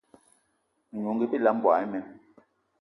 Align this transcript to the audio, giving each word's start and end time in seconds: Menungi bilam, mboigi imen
Menungi 0.91 1.25
bilam, 1.31 1.55
mboigi 1.59 1.83
imen 1.87 2.03